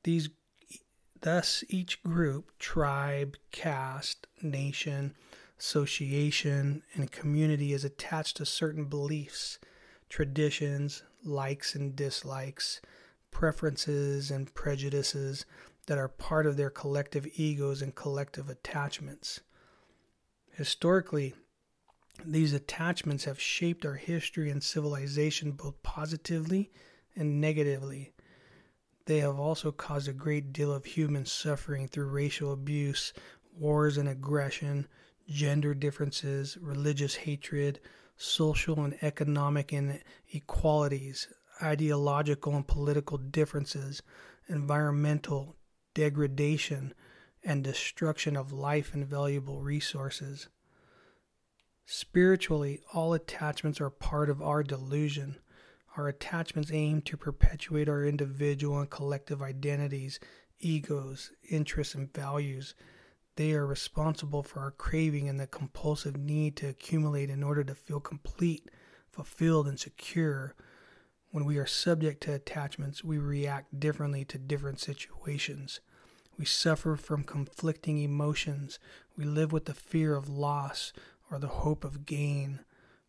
These 0.03 0.29
thus 1.21 1.63
each 1.69 2.01
group, 2.03 2.51
tribe, 2.59 3.37
caste, 3.51 4.27
nation, 4.41 5.15
association, 5.59 6.83
and 6.93 7.11
community 7.11 7.73
is 7.73 7.85
attached 7.85 8.37
to 8.37 8.45
certain 8.45 8.85
beliefs, 8.85 9.59
traditions, 10.09 11.03
likes 11.23 11.75
and 11.75 11.95
dislikes, 11.95 12.81
preferences 13.29 14.31
and 14.31 14.53
prejudices 14.53 15.45
that 15.87 15.97
are 15.97 16.07
part 16.07 16.45
of 16.45 16.57
their 16.57 16.69
collective 16.69 17.27
egos 17.35 17.81
and 17.81 17.95
collective 17.95 18.49
attachments. 18.49 19.41
Historically, 20.53 21.33
these 22.25 22.53
attachments 22.53 23.25
have 23.25 23.39
shaped 23.39 23.85
our 23.85 23.95
history 23.95 24.49
and 24.49 24.61
civilization 24.61 25.51
both 25.51 25.81
positively 25.81 26.71
and 27.15 27.41
negatively. 27.41 28.13
They 29.11 29.19
have 29.19 29.41
also 29.41 29.73
caused 29.73 30.07
a 30.07 30.13
great 30.13 30.53
deal 30.53 30.71
of 30.71 30.85
human 30.85 31.25
suffering 31.25 31.89
through 31.89 32.11
racial 32.11 32.53
abuse, 32.53 33.11
wars 33.53 33.97
and 33.97 34.07
aggression, 34.07 34.87
gender 35.27 35.73
differences, 35.73 36.57
religious 36.61 37.15
hatred, 37.15 37.81
social 38.15 38.85
and 38.85 38.97
economic 39.03 39.73
inequalities, 39.73 41.27
ideological 41.61 42.55
and 42.55 42.65
political 42.65 43.17
differences, 43.17 44.01
environmental 44.47 45.57
degradation, 45.93 46.93
and 47.43 47.65
destruction 47.65 48.37
of 48.37 48.53
life 48.53 48.93
and 48.93 49.05
valuable 49.05 49.61
resources. 49.61 50.47
Spiritually, 51.85 52.79
all 52.93 53.13
attachments 53.13 53.81
are 53.81 53.89
part 53.89 54.29
of 54.29 54.41
our 54.41 54.63
delusion. 54.63 55.40
Our 55.97 56.07
attachments 56.07 56.71
aim 56.71 57.01
to 57.01 57.17
perpetuate 57.17 57.89
our 57.89 58.05
individual 58.05 58.79
and 58.79 58.89
collective 58.89 59.41
identities, 59.41 60.19
egos, 60.59 61.31
interests, 61.49 61.95
and 61.95 62.13
values. 62.13 62.75
They 63.35 63.53
are 63.53 63.65
responsible 63.65 64.41
for 64.43 64.61
our 64.61 64.71
craving 64.71 65.27
and 65.27 65.39
the 65.39 65.47
compulsive 65.47 66.15
need 66.15 66.55
to 66.57 66.69
accumulate 66.69 67.29
in 67.29 67.43
order 67.43 67.63
to 67.65 67.75
feel 67.75 67.99
complete, 67.99 68.69
fulfilled, 69.09 69.67
and 69.67 69.79
secure. 69.79 70.55
When 71.31 71.43
we 71.43 71.57
are 71.57 71.65
subject 71.65 72.23
to 72.23 72.33
attachments, 72.33 73.03
we 73.03 73.17
react 73.17 73.79
differently 73.79 74.23
to 74.25 74.37
different 74.37 74.79
situations. 74.79 75.81
We 76.37 76.45
suffer 76.45 76.95
from 76.95 77.23
conflicting 77.23 77.97
emotions. 77.97 78.79
We 79.17 79.25
live 79.25 79.51
with 79.51 79.65
the 79.65 79.73
fear 79.73 80.15
of 80.15 80.29
loss 80.29 80.93
or 81.29 81.37
the 81.37 81.47
hope 81.47 81.83
of 81.83 82.05
gain. 82.05 82.61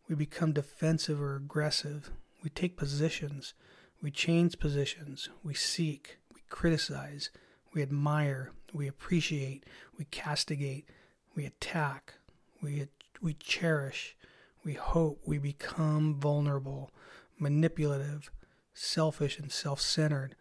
We 0.07 0.15
become 0.15 0.51
defensive 0.51 1.21
or 1.21 1.35
aggressive. 1.35 2.11
We 2.43 2.49
take 2.49 2.75
positions. 2.75 3.53
We 4.01 4.11
change 4.11 4.59
positions. 4.59 5.29
We 5.43 5.53
seek. 5.53 6.17
We 6.35 6.41
criticize. 6.49 7.29
We 7.73 7.81
admire. 7.81 8.51
We 8.73 8.87
appreciate. 8.87 9.63
We 9.97 10.05
castigate. 10.05 10.89
We 11.35 11.45
attack. 11.45 12.15
We, 12.61 12.87
we 13.21 13.33
cherish. 13.35 14.17
We 14.65 14.73
hope. 14.73 15.21
We 15.25 15.37
become 15.37 16.19
vulnerable, 16.19 16.91
manipulative, 17.39 18.29
selfish, 18.73 19.39
and 19.39 19.51
self 19.51 19.79
centered. 19.79 20.35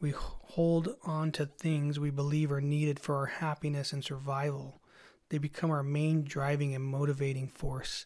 We 0.00 0.12
hold 0.16 0.96
on 1.04 1.30
to 1.32 1.46
things 1.46 2.00
we 2.00 2.10
believe 2.10 2.50
are 2.50 2.60
needed 2.60 2.98
for 2.98 3.16
our 3.16 3.26
happiness 3.26 3.92
and 3.92 4.02
survival. 4.02 4.80
They 5.28 5.38
become 5.38 5.70
our 5.70 5.84
main 5.84 6.24
driving 6.24 6.74
and 6.74 6.82
motivating 6.82 7.48
force. 7.48 8.04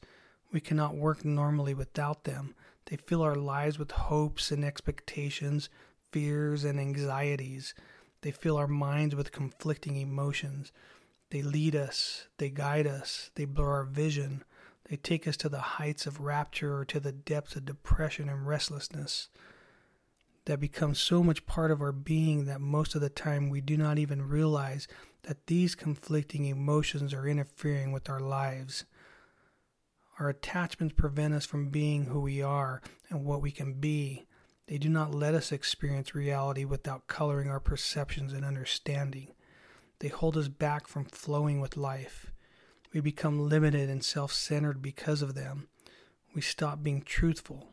We 0.52 0.60
cannot 0.60 0.96
work 0.96 1.24
normally 1.24 1.72
without 1.72 2.24
them. 2.24 2.54
They 2.86 2.96
fill 2.96 3.22
our 3.22 3.34
lives 3.34 3.78
with 3.78 3.92
hopes 3.92 4.50
and 4.50 4.64
expectations, 4.64 5.68
fears 6.12 6.64
and 6.64 6.78
anxieties. 6.78 7.74
They 8.22 8.30
fill 8.30 8.56
our 8.56 8.68
minds 8.68 9.14
with 9.14 9.32
conflicting 9.32 9.96
emotions. 9.96 10.72
They 11.30 11.42
lead 11.42 11.74
us, 11.74 12.28
they 12.38 12.50
guide 12.50 12.86
us, 12.86 13.30
they 13.34 13.44
blur 13.44 13.70
our 13.70 13.84
vision. 13.84 14.44
They 14.88 14.96
take 14.96 15.26
us 15.26 15.36
to 15.38 15.48
the 15.48 15.60
heights 15.60 16.06
of 16.06 16.20
rapture 16.20 16.76
or 16.76 16.84
to 16.86 17.00
the 17.00 17.12
depths 17.12 17.56
of 17.56 17.64
depression 17.64 18.28
and 18.28 18.46
restlessness 18.46 19.28
that 20.44 20.60
becomes 20.60 20.98
so 20.98 21.22
much 21.22 21.46
part 21.46 21.70
of 21.70 21.80
our 21.80 21.92
being 21.92 22.44
that 22.44 22.60
most 22.60 22.94
of 22.94 23.00
the 23.00 23.08
time 23.08 23.48
we 23.48 23.60
do 23.60 23.76
not 23.76 23.98
even 23.98 24.28
realize 24.28 24.86
that 25.22 25.46
these 25.46 25.74
conflicting 25.74 26.44
emotions 26.44 27.14
are 27.14 27.26
interfering 27.26 27.92
with 27.92 28.10
our 28.10 28.20
lives. 28.20 28.84
Our 30.18 30.28
attachments 30.28 30.94
prevent 30.96 31.34
us 31.34 31.44
from 31.44 31.70
being 31.70 32.06
who 32.06 32.20
we 32.20 32.40
are 32.40 32.82
and 33.10 33.24
what 33.24 33.42
we 33.42 33.50
can 33.50 33.74
be. 33.74 34.26
They 34.66 34.78
do 34.78 34.88
not 34.88 35.14
let 35.14 35.34
us 35.34 35.52
experience 35.52 36.14
reality 36.14 36.64
without 36.64 37.06
coloring 37.06 37.48
our 37.48 37.60
perceptions 37.60 38.32
and 38.32 38.44
understanding. 38.44 39.28
They 39.98 40.08
hold 40.08 40.36
us 40.36 40.48
back 40.48 40.86
from 40.86 41.04
flowing 41.04 41.60
with 41.60 41.76
life. 41.76 42.32
We 42.92 43.00
become 43.00 43.48
limited 43.48 43.90
and 43.90 44.04
self 44.04 44.32
centered 44.32 44.80
because 44.80 45.20
of 45.20 45.34
them. 45.34 45.68
We 46.34 46.40
stop 46.40 46.82
being 46.82 47.02
truthful, 47.02 47.70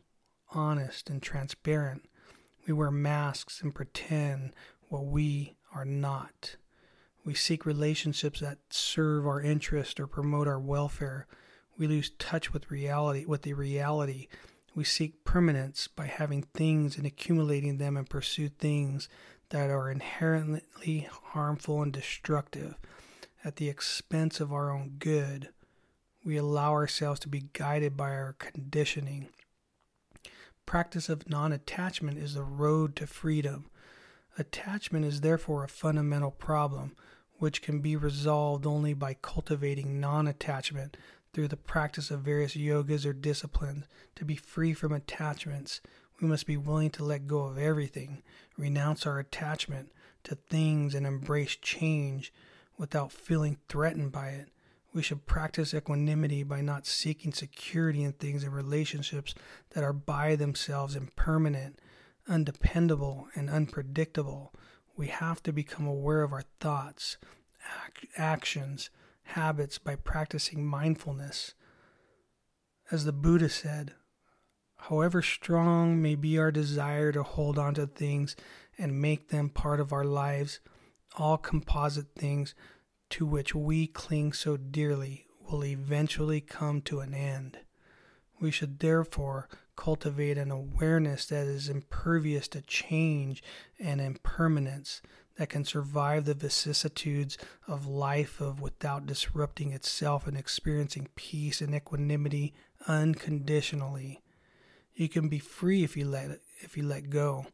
honest, 0.51 1.09
and 1.09 1.21
transparent. 1.21 2.09
We 2.67 2.73
wear 2.73 2.91
masks 2.91 3.61
and 3.61 3.73
pretend 3.73 4.53
what 4.89 5.05
we 5.05 5.55
are 5.73 5.85
not. 5.85 6.57
We 7.23 7.33
seek 7.33 7.65
relationships 7.65 8.39
that 8.39 8.57
serve 8.69 9.27
our 9.27 9.41
interest 9.41 9.99
or 9.99 10.07
promote 10.07 10.47
our 10.47 10.59
welfare. 10.59 11.27
We 11.77 11.87
lose 11.87 12.11
touch 12.19 12.53
with 12.53 12.71
reality, 12.71 13.25
with 13.25 13.43
the 13.43 13.53
reality. 13.53 14.27
We 14.75 14.83
seek 14.83 15.23
permanence 15.23 15.87
by 15.87 16.05
having 16.05 16.43
things 16.43 16.97
and 16.97 17.05
accumulating 17.05 17.77
them 17.77 17.97
and 17.97 18.09
pursue 18.09 18.49
things 18.49 19.09
that 19.49 19.69
are 19.69 19.91
inherently 19.91 21.09
harmful 21.11 21.81
and 21.81 21.91
destructive 21.91 22.75
at 23.43 23.57
the 23.57 23.69
expense 23.69 24.39
of 24.39 24.53
our 24.53 24.71
own 24.71 24.95
good. 24.99 25.49
We 26.23 26.37
allow 26.37 26.71
ourselves 26.71 27.19
to 27.21 27.29
be 27.29 27.49
guided 27.53 27.97
by 27.97 28.11
our 28.11 28.35
conditioning 28.37 29.29
Practice 30.71 31.09
of 31.09 31.29
non 31.29 31.51
attachment 31.51 32.17
is 32.17 32.35
the 32.35 32.43
road 32.43 32.95
to 32.95 33.05
freedom. 33.05 33.69
Attachment 34.37 35.03
is 35.03 35.19
therefore 35.19 35.65
a 35.65 35.67
fundamental 35.67 36.31
problem, 36.31 36.95
which 37.39 37.61
can 37.61 37.81
be 37.81 37.97
resolved 37.97 38.65
only 38.65 38.93
by 38.93 39.15
cultivating 39.15 39.99
non 39.99 40.27
attachment 40.27 40.95
through 41.33 41.47
the 41.47 41.57
practice 41.57 42.11
of 42.11 42.21
various 42.21 42.55
yogas 42.55 43.05
or 43.05 43.13
disciplines. 43.13 43.85
To 44.15 44.25
be 44.25 44.35
free 44.35 44.73
from 44.73 44.91
attachments, 44.91 45.81
we 46.21 46.27
must 46.27 46.45
be 46.45 46.57
willing 46.57 46.91
to 46.91 47.03
let 47.03 47.27
go 47.27 47.43
of 47.43 47.57
everything, 47.57 48.21
renounce 48.57 49.05
our 49.05 49.19
attachment 49.19 49.91
to 50.23 50.35
things, 50.35 50.93
and 50.93 51.05
embrace 51.05 51.55
change 51.55 52.31
without 52.77 53.11
feeling 53.11 53.57
threatened 53.67 54.11
by 54.11 54.29
it. 54.29 54.49
We 54.93 55.01
should 55.01 55.25
practice 55.25 55.73
equanimity 55.73 56.43
by 56.43 56.61
not 56.61 56.85
seeking 56.85 57.31
security 57.31 58.03
in 58.03 58.11
things 58.13 58.43
and 58.43 58.53
relationships 58.53 59.33
that 59.69 59.83
are 59.83 59.93
by 59.93 60.35
themselves 60.35 60.95
impermanent, 60.95 61.79
undependable, 62.27 63.27
and 63.33 63.49
unpredictable. 63.49 64.53
We 64.97 65.07
have 65.07 65.41
to 65.43 65.53
become 65.53 65.87
aware 65.87 66.23
of 66.23 66.33
our 66.33 66.43
thoughts, 66.59 67.17
ac- 67.63 68.09
actions, 68.17 68.89
habits 69.23 69.77
by 69.77 69.95
practicing 69.95 70.65
mindfulness. 70.65 71.53
As 72.91 73.05
the 73.05 73.13
Buddha 73.13 73.49
said, 73.49 73.93
however 74.75 75.21
strong 75.21 76.01
may 76.01 76.15
be 76.15 76.37
our 76.37 76.51
desire 76.51 77.11
to 77.11 77.23
hold 77.23 77.57
on 77.57 77.73
to 77.75 77.87
things 77.87 78.35
and 78.77 79.01
make 79.01 79.29
them 79.29 79.49
part 79.49 79.79
of 79.79 79.93
our 79.93 80.03
lives, 80.03 80.59
all 81.17 81.37
composite 81.37 82.15
things 82.15 82.55
to 83.09 83.25
which 83.25 83.53
we 83.53 83.87
cling 83.87 84.33
so 84.33 84.57
dearly 84.57 85.27
will 85.49 85.63
eventually 85.65 86.41
come 86.41 86.81
to 86.81 86.99
an 86.99 87.13
end. 87.13 87.57
We 88.39 88.51
should 88.51 88.79
therefore 88.79 89.47
cultivate 89.75 90.37
an 90.37 90.51
awareness 90.51 91.25
that 91.27 91.45
is 91.45 91.69
impervious 91.69 92.47
to 92.49 92.61
change 92.61 93.43
and 93.79 94.01
impermanence, 94.01 95.01
that 95.41 95.49
can 95.49 95.65
survive 95.65 96.25
the 96.25 96.35
vicissitudes 96.35 97.35
of 97.67 97.87
life 97.87 98.39
of 98.39 98.61
without 98.61 99.07
disrupting 99.07 99.71
itself 99.71 100.27
and 100.27 100.37
experiencing 100.37 101.07
peace 101.15 101.61
and 101.61 101.73
equanimity 101.73 102.53
unconditionally. 102.87 104.21
You 104.93 105.09
can 105.09 105.29
be 105.29 105.39
free 105.39 105.83
if 105.83 105.97
you 105.97 106.05
let 106.05 106.41
if 106.59 106.77
you 106.77 106.83
let 106.83 107.09
go. 107.09 107.47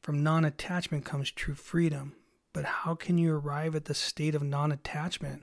From 0.00 0.22
non-attachment 0.22 1.04
comes 1.04 1.30
true 1.30 1.54
freedom. 1.54 2.14
But 2.54 2.64
how 2.64 2.94
can 2.94 3.18
you 3.18 3.34
arrive 3.34 3.74
at 3.76 3.84
the 3.84 3.92
state 3.92 4.34
of 4.34 4.42
non-attachment? 4.42 5.42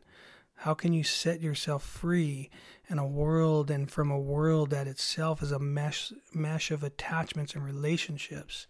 How 0.55 0.73
can 0.73 0.93
you 0.93 1.03
set 1.03 1.41
yourself 1.41 1.83
free 1.83 2.49
in 2.89 2.97
a 2.97 3.05
world 3.05 3.69
and 3.69 3.91
from 3.91 4.09
a 4.09 4.19
world 4.19 4.71
that 4.71 4.87
itself 4.87 5.43
is 5.43 5.51
a 5.51 5.59
mesh 5.59 6.11
mesh 6.33 6.71
of 6.71 6.83
attachments 6.83 7.53
and 7.53 7.63
relationships? 7.63 8.65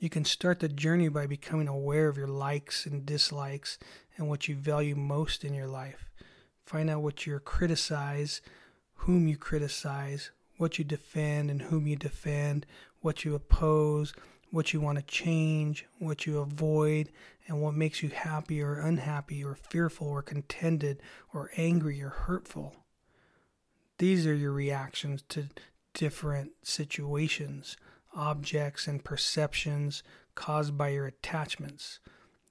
You 0.00 0.08
can 0.08 0.24
start 0.24 0.60
the 0.60 0.68
journey 0.70 1.08
by 1.08 1.26
becoming 1.26 1.68
aware 1.68 2.08
of 2.08 2.16
your 2.16 2.26
likes 2.26 2.86
and 2.86 3.04
dislikes 3.04 3.78
and 4.16 4.30
what 4.30 4.48
you 4.48 4.56
value 4.56 4.96
most 4.96 5.44
in 5.44 5.52
your 5.52 5.66
life. 5.66 6.08
Find 6.64 6.88
out 6.88 7.02
what 7.02 7.26
you 7.26 7.38
criticize, 7.38 8.40
whom 8.94 9.28
you 9.28 9.36
criticize, 9.36 10.30
what 10.56 10.78
you 10.78 10.84
defend 10.86 11.50
and 11.50 11.60
whom 11.60 11.86
you 11.86 11.96
defend, 11.96 12.64
what 13.02 13.26
you 13.26 13.34
oppose, 13.34 14.14
what 14.50 14.72
you 14.72 14.80
want 14.80 14.96
to 14.96 15.04
change, 15.04 15.84
what 15.98 16.24
you 16.24 16.38
avoid, 16.38 17.10
and 17.46 17.60
what 17.60 17.74
makes 17.74 18.02
you 18.02 18.08
happy 18.08 18.62
or 18.62 18.80
unhappy 18.80 19.44
or 19.44 19.54
fearful 19.54 20.08
or 20.08 20.22
contented 20.22 21.02
or 21.34 21.50
angry 21.58 22.02
or 22.02 22.08
hurtful. 22.08 22.74
These 23.98 24.26
are 24.26 24.34
your 24.34 24.52
reactions 24.52 25.22
to 25.28 25.48
different 25.92 26.52
situations 26.62 27.76
objects, 28.14 28.86
and 28.86 29.04
perceptions 29.04 30.02
caused 30.34 30.76
by 30.76 30.88
your 30.88 31.06
attachments. 31.06 32.00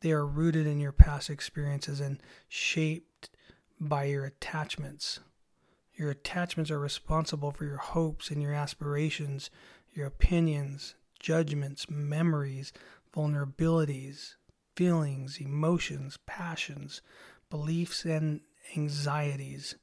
They 0.02 0.12
are 0.12 0.26
rooted 0.26 0.66
in 0.66 0.80
your 0.80 0.92
past 0.92 1.30
experiences 1.30 2.00
and 2.00 2.22
shaped 2.48 3.30
by 3.80 4.06
your 4.06 4.26
attachments. 4.26 5.20
Your 5.94 6.12
attachments 6.12 6.72
are 6.72 6.80
responsible 6.80 7.52
for 7.52 7.66
your 7.66 7.78
hopes 7.78 8.32
and 8.32 8.42
your 8.42 8.54
aspirations, 8.54 9.50
your 9.94 10.08
opinions, 10.08 10.96
judgments, 11.20 11.90
memories, 11.90 12.72
vulnerabilities, 13.14 14.36
feelings, 14.76 15.40
emotions, 15.40 16.18
passions, 16.26 17.02
beliefs, 17.50 18.06
and 18.06 18.42
anxieties. 18.78 19.76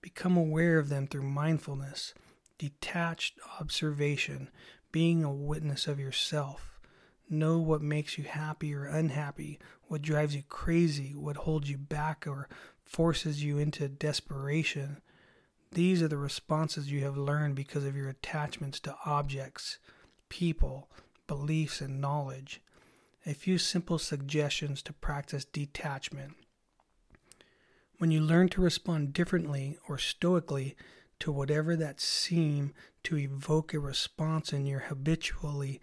Become 0.00 0.36
aware 0.36 0.78
of 0.78 0.88
them 0.88 1.06
through 1.06 1.24
mindfulness, 1.24 2.14
detached 2.56 3.38
observation, 3.60 4.48
being 4.92 5.24
a 5.24 5.32
witness 5.32 5.86
of 5.86 6.00
yourself. 6.00 6.80
Know 7.28 7.58
what 7.58 7.82
makes 7.82 8.18
you 8.18 8.24
happy 8.24 8.74
or 8.74 8.86
unhappy, 8.86 9.58
what 9.84 10.02
drives 10.02 10.34
you 10.34 10.42
crazy, 10.48 11.14
what 11.14 11.36
holds 11.36 11.70
you 11.70 11.78
back 11.78 12.26
or 12.26 12.48
forces 12.84 13.42
you 13.42 13.58
into 13.58 13.88
desperation. 13.88 15.00
These 15.72 16.02
are 16.02 16.08
the 16.08 16.16
responses 16.16 16.90
you 16.90 17.04
have 17.04 17.16
learned 17.16 17.54
because 17.54 17.84
of 17.84 17.96
your 17.96 18.08
attachments 18.08 18.80
to 18.80 18.96
objects, 19.04 19.78
people, 20.28 20.90
beliefs, 21.28 21.80
and 21.80 22.00
knowledge. 22.00 22.60
A 23.24 23.34
few 23.34 23.58
simple 23.58 23.98
suggestions 23.98 24.82
to 24.82 24.92
practice 24.92 25.44
detachment. 25.44 26.32
When 27.98 28.10
you 28.10 28.20
learn 28.20 28.48
to 28.50 28.62
respond 28.62 29.12
differently 29.12 29.78
or 29.86 29.98
stoically 29.98 30.74
to 31.20 31.32
whatever 31.32 31.76
that 31.76 32.00
seem 32.00 32.72
to 33.04 33.16
evoke 33.16 33.72
a 33.72 33.78
response 33.78 34.52
in 34.52 34.66
your 34.66 34.80
habitually 34.80 35.80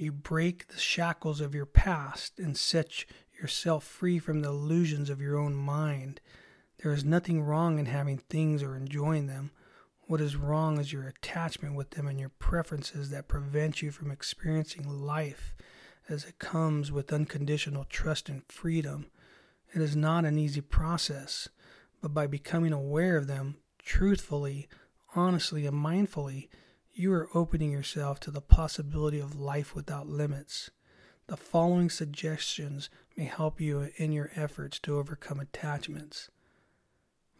you 0.00 0.10
break 0.10 0.68
the 0.68 0.78
shackles 0.78 1.42
of 1.42 1.54
your 1.54 1.66
past 1.66 2.38
and 2.38 2.56
set 2.56 3.04
yourself 3.38 3.84
free 3.84 4.18
from 4.18 4.40
the 4.40 4.48
illusions 4.48 5.10
of 5.10 5.20
your 5.20 5.38
own 5.38 5.54
mind. 5.54 6.22
There 6.82 6.92
is 6.92 7.04
nothing 7.04 7.42
wrong 7.42 7.78
in 7.78 7.84
having 7.84 8.16
things 8.16 8.62
or 8.62 8.74
enjoying 8.74 9.26
them. 9.26 9.50
What 10.06 10.22
is 10.22 10.36
wrong 10.36 10.80
is 10.80 10.90
your 10.90 11.06
attachment 11.06 11.74
with 11.74 11.90
them 11.90 12.08
and 12.08 12.18
your 12.18 12.30
preferences 12.30 13.10
that 13.10 13.28
prevent 13.28 13.82
you 13.82 13.90
from 13.90 14.10
experiencing 14.10 14.88
life 14.88 15.54
as 16.08 16.24
it 16.24 16.38
comes 16.38 16.90
with 16.90 17.12
unconditional 17.12 17.84
trust 17.84 18.30
and 18.30 18.42
freedom. 18.48 19.06
It 19.74 19.82
is 19.82 19.94
not 19.94 20.24
an 20.24 20.38
easy 20.38 20.62
process, 20.62 21.50
but 22.00 22.14
by 22.14 22.26
becoming 22.26 22.72
aware 22.72 23.16
of 23.16 23.26
them 23.26 23.56
truthfully 23.78 24.68
honestly 25.14 25.66
and 25.66 25.76
mindfully, 25.76 26.48
you 26.92 27.12
are 27.12 27.28
opening 27.34 27.70
yourself 27.70 28.20
to 28.20 28.30
the 28.30 28.40
possibility 28.40 29.18
of 29.18 29.40
life 29.40 29.74
without 29.74 30.06
limits. 30.06 30.70
The 31.26 31.36
following 31.36 31.90
suggestions 31.90 32.90
may 33.16 33.24
help 33.24 33.60
you 33.60 33.90
in 33.96 34.12
your 34.12 34.30
efforts 34.34 34.78
to 34.80 34.98
overcome 34.98 35.40
attachments. 35.40 36.28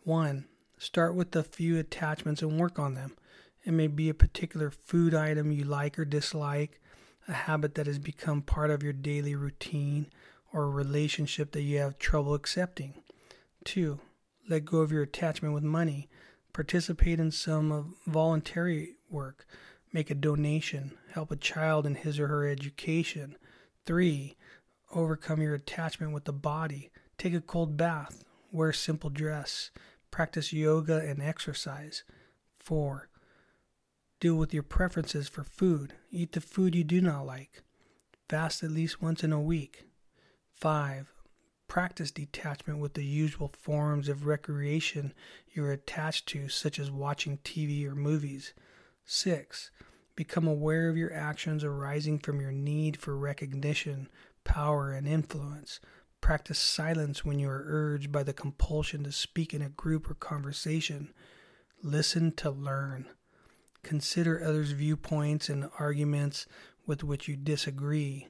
1. 0.05 0.47
Start 0.79 1.15
with 1.15 1.35
a 1.37 1.43
few 1.43 1.79
attachments 1.79 2.43
and 2.43 2.59
work 2.59 2.79
on 2.79 2.95
them. 2.95 3.17
It 3.65 3.73
may 3.73 3.89
be 3.89 4.09
a 4.09 4.15
particular 4.15 4.71
food 4.71 5.15
item 5.15 5.53
you 5.53 5.65
like 5.65 5.99
or 5.99 6.05
dislike, 6.05 6.81
a 7.29 7.33
habit 7.33 7.75
that 7.75 7.87
has 7.87 7.99
become 7.99 8.43
part 8.43 8.71
of 8.71 8.83
your 8.83 8.93
daily 8.93 9.35
routine, 9.35 10.07
or 10.53 10.65
a 10.65 10.71
relationship 10.71 11.53
that 11.53 11.63
you 11.63 11.79
have 11.79 11.99
trouble 11.99 12.35
accepting. 12.35 12.95
2. 13.65 14.01
Let 14.49 14.65
go 14.65 14.79
of 14.79 14.93
your 14.93 15.03
attachment 15.03 15.55
with 15.55 15.63
money. 15.63 16.09
Participate 16.53 17.21
in 17.21 17.31
some 17.31 17.95
voluntary 18.07 18.97
work, 19.09 19.47
make 19.93 20.11
a 20.11 20.15
donation, 20.15 20.93
help 21.13 21.31
a 21.31 21.37
child 21.37 21.87
in 21.87 21.95
his 21.95 22.19
or 22.19 22.27
her 22.27 22.49
education. 22.49 23.37
Three, 23.87 24.37
overcome 24.93 25.41
your 25.41 25.55
attachment 25.55 26.13
with 26.13 26.25
the 26.25 26.33
body, 26.33 26.91
take 27.19 27.35
a 27.35 27.41
cold 27.41 27.77
bath, 27.77 28.25
wear 28.51 28.73
simple 28.73 29.11
dress, 29.11 29.71
practice 30.11 30.53
yoga 30.53 30.99
and 30.99 31.23
exercise. 31.23 32.03
Four, 32.59 33.09
deal 34.19 34.35
with 34.35 34.53
your 34.53 34.65
preferences 34.65 35.29
for 35.29 35.45
food, 35.45 35.95
eat 36.11 36.33
the 36.33 36.41
food 36.41 36.75
you 36.75 36.85
do 36.85 37.01
not 37.01 37.27
like, 37.27 37.63
fast 38.29 38.63
at 38.63 38.71
least 38.71 39.01
once 39.01 39.23
in 39.23 39.33
a 39.33 39.41
week. 39.41 39.85
Five, 40.53 41.13
practice 41.71 42.11
detachment 42.11 42.81
with 42.81 42.95
the 42.95 43.05
usual 43.05 43.47
forms 43.47 44.09
of 44.09 44.27
recreation 44.27 45.15
you're 45.53 45.71
attached 45.71 46.27
to, 46.27 46.49
such 46.49 46.81
as 46.81 46.91
watching 46.91 47.39
TV 47.45 47.87
or 47.87 47.95
movies. 47.95 48.53
6. 49.05 49.71
Become 50.17 50.49
aware 50.49 50.89
of 50.89 50.97
your 50.97 51.13
actions 51.13 51.63
arising 51.63 52.19
from 52.19 52.41
your 52.41 52.51
need 52.51 52.97
for 52.97 53.17
recognition, 53.17 54.09
power, 54.43 54.91
and 54.91 55.07
influence. 55.07 55.79
Practice 56.21 56.59
silence 56.59 57.25
when 57.25 57.39
you 57.39 57.49
are 57.49 57.65
urged 57.65 58.11
by 58.11 58.25
the 58.25 58.33
compulsion 58.33 59.05
to 59.05 59.13
speak 59.13 59.55
in 59.55 59.63
a 59.63 59.69
group 59.69 60.11
or 60.11 60.15
conversation. 60.15 61.15
Listen 61.85 62.33
to 62.33 62.51
learn. 62.51 63.07
Consider 63.85 64.43
others' 64.43 64.73
viewpoints 64.73 65.49
and 65.49 65.71
arguments 65.79 66.47
with 66.85 67.05
which 67.05 67.29
you 67.29 67.37
disagree. 67.37 68.27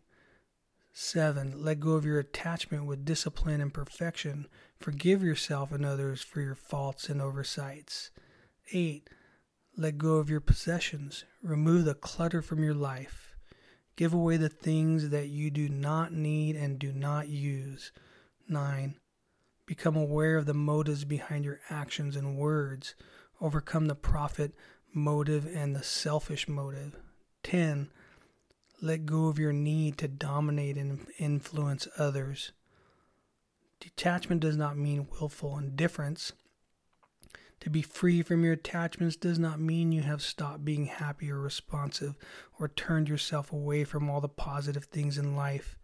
7. 1.03 1.55
Let 1.65 1.81
go 1.81 1.93
of 1.93 2.05
your 2.05 2.19
attachment 2.19 2.85
with 2.85 3.07
discipline 3.07 3.63
and 3.63 3.73
perfection. 3.73 4.47
Forgive 4.79 5.23
yourself 5.23 5.73
and 5.73 5.85
others 5.85 6.21
for 6.21 6.43
your 6.43 6.55
faults 6.55 7.09
and 7.09 7.23
oversights. 7.23 8.11
8. 8.73 9.09
Let 9.79 9.97
go 9.97 10.17
of 10.17 10.29
your 10.29 10.43
possessions. 10.43 11.25
Remove 11.43 11.87
the 11.87 11.95
clutter 11.95 12.43
from 12.43 12.63
your 12.63 12.75
life. 12.75 13.35
Give 13.97 14.13
away 14.13 14.37
the 14.37 14.51
things 14.51 15.09
that 15.09 15.29
you 15.29 15.51
do 15.51 15.71
not 15.71 16.13
need 16.13 16.55
and 16.55 16.79
do 16.79 16.93
not 16.93 17.29
use. 17.29 17.93
9. 18.47 18.95
Become 19.65 19.97
aware 19.97 20.37
of 20.37 20.45
the 20.45 20.53
motives 20.53 21.07
behind 21.07 21.47
your 21.47 21.61
actions 21.71 22.15
and 22.15 22.37
words. 22.37 22.95
Overcome 23.41 23.87
the 23.87 23.95
profit 23.95 24.53
motive 24.93 25.47
and 25.47 25.75
the 25.75 25.83
selfish 25.83 26.47
motive. 26.47 26.95
10 27.43 27.89
let 28.83 29.05
go 29.05 29.27
of 29.27 29.39
your 29.39 29.53
need 29.53 29.99
to 29.99 30.09
dominate 30.09 30.77
and 30.77 31.07
influence 31.19 31.87
others. 31.99 32.53
Detachment 33.79 34.41
does 34.41 34.57
not 34.57 34.77
mean 34.77 35.09
willful 35.21 35.59
indifference. 35.59 36.33
To 37.61 37.69
be 37.71 37.83
free 37.83 38.23
from 38.23 38.43
your 38.43 38.55
attachments 38.55 39.17
does 39.17 39.39
not 39.39 39.61
mean 39.61 39.93
you 39.93 40.03
have 40.03 40.23
stopped 40.23 40.65
being 40.65 40.87
happy 40.87 41.31
or 41.31 41.39
responsive 41.39 42.17
or 42.59 42.69
turned 42.69 43.09
yourself 43.09 43.53
away 43.53 43.85
from 43.85 44.09
all 44.09 44.23
the 44.23 44.29
positive 44.29 44.85
things 44.85 45.19
in 45.19 45.37
life. 45.37 45.77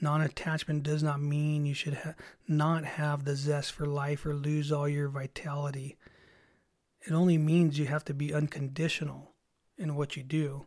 Non 0.00 0.20
attachment 0.20 0.82
does 0.82 1.02
not 1.02 1.20
mean 1.20 1.64
you 1.64 1.74
should 1.74 1.94
ha- 1.94 2.14
not 2.46 2.84
have 2.84 3.24
the 3.24 3.36
zest 3.36 3.72
for 3.72 3.86
life 3.86 4.26
or 4.26 4.34
lose 4.34 4.70
all 4.70 4.88
your 4.88 5.08
vitality. 5.08 5.96
It 7.06 7.12
only 7.12 7.38
means 7.38 7.78
you 7.78 7.86
have 7.86 8.04
to 8.04 8.14
be 8.14 8.34
unconditional 8.34 9.32
in 9.78 9.96
what 9.96 10.14
you 10.14 10.22
do, 10.22 10.66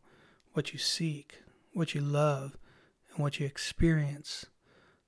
what 0.53 0.73
you 0.73 0.79
seek, 0.79 1.37
what 1.73 1.95
you 1.95 2.01
love, 2.01 2.57
and 3.09 3.19
what 3.19 3.39
you 3.39 3.45
experience. 3.45 4.45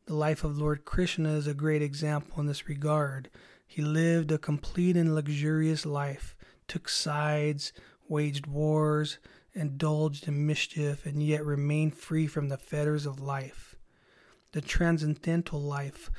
The 0.05 0.15
life 0.15 0.43
of 0.43 0.57
Lord 0.57 0.85
Krishna 0.85 1.33
is 1.33 1.47
a 1.47 1.53
great 1.53 1.81
example 1.81 2.39
in 2.39 2.47
this 2.47 2.67
regard. 2.67 3.29
He 3.65 3.81
lived 3.81 4.31
a 4.31 4.37
complete 4.37 4.97
and 4.97 5.15
luxurious 5.15 5.85
life, 5.85 6.35
took 6.67 6.89
sides, 6.89 7.73
waged 8.07 8.45
wars, 8.45 9.19
indulged 9.53 10.27
in 10.27 10.45
mischief, 10.45 11.05
and 11.05 11.23
yet 11.23 11.45
remained 11.45 11.95
free 11.95 12.27
from 12.27 12.49
the 12.49 12.57
fetters 12.57 13.05
of 13.05 13.19
life. 13.19 13.75
The 14.51 14.61
transcendental 14.61 15.61
life 15.61 16.11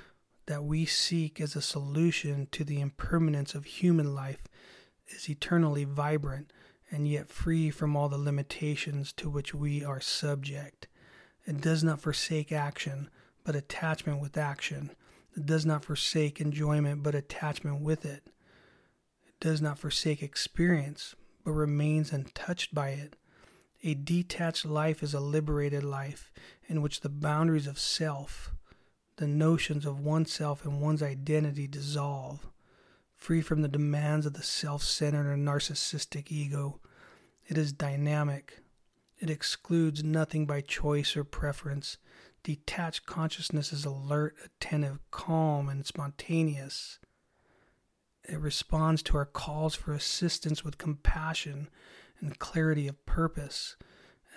that 0.46 0.64
we 0.64 0.85
seek 0.85 1.40
as 1.40 1.57
a 1.57 1.62
solution 1.62 2.48
to 2.52 2.64
the 2.64 2.80
impermanence 2.80 3.54
of 3.54 3.64
human 3.64 4.14
life 4.14 4.44
is 5.09 5.28
eternally 5.28 5.85
vibrant 5.85 6.52
and 6.94 7.09
yet 7.09 7.28
free 7.28 7.70
from 7.70 7.96
all 7.96 8.09
the 8.09 8.16
limitations 8.16 9.12
to 9.12 9.28
which 9.28 9.52
we 9.52 9.85
are 9.85 10.00
subject. 10.00 10.87
It 11.44 11.61
does 11.61 11.83
not 11.83 12.00
forsake 12.00 12.52
action, 12.52 13.11
but 13.42 13.57
attachment 13.57 14.20
with 14.20 14.38
action. 14.38 14.92
It 15.37 15.44
does 15.44 15.66
not 15.66 15.85
forsake 15.85 16.40
enjoyment, 16.40 17.02
but 17.02 17.16
attachment 17.16 17.80
with 17.80 18.04
it. 18.04 18.22
It 19.26 19.40
does 19.40 19.61
not 19.61 19.80
forsake 19.80 20.22
experience, 20.22 21.16
but 21.42 21.50
remains 21.50 22.12
untouched 22.12 22.72
by 22.72 22.90
it. 22.90 23.16
A 23.83 23.94
detached 23.94 24.64
life 24.64 25.02
is 25.02 25.14
a 25.14 25.20
liberated 25.20 25.83
life 25.83 26.30
in 26.68 26.80
which 26.80 27.00
the 27.00 27.09
boundaries 27.09 27.66
of 27.66 27.76
self, 27.76 28.52
the 29.16 29.26
notions 29.26 29.85
of 29.85 29.98
oneself 29.98 30.64
and 30.64 30.80
one's 30.80 31.02
identity 31.02 31.66
dissolve, 31.66 32.46
free 33.16 33.42
from 33.42 33.62
the 33.62 33.68
demands 33.68 34.26
of 34.26 34.35
the 34.35 34.44
self 34.44 34.85
centered 34.85 35.26
or 35.26 35.37
narcissistic 35.37 36.30
ego. 36.30 36.78
It 37.46 37.59
is 37.59 37.72
dynamic. 37.72 38.61
It 39.18 39.30
excludes 39.30 40.02
nothing 40.02 40.46
by 40.46 40.61
choice 40.61 41.16
or 41.16 41.24
preference. 41.24 41.98
Detached 42.42 43.07
consciousness 43.07 43.72
is 43.72 43.85
alert, 43.85 44.37
attentive, 44.44 44.98
calm, 45.11 45.68
and 45.68 45.85
spontaneous. 45.85 46.98
It 48.26 48.40
responds 48.40 49.02
to 49.04 49.16
our 49.18 49.26
calls 49.26 49.74
for 49.74 49.92
assistance 49.92 50.64
with 50.64 50.78
compassion 50.78 51.68
and 52.20 52.38
clarity 52.38 52.88
of 52.88 53.04
purpose. 53.04 53.76